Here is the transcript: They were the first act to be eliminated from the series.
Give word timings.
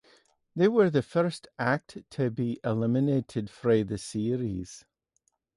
They 0.55 0.67
were 0.67 0.89
the 0.89 1.03
first 1.03 1.47
act 1.59 1.95
to 2.09 2.31
be 2.31 2.59
eliminated 2.63 3.51
from 3.51 3.85
the 3.85 3.99
series. 3.99 4.83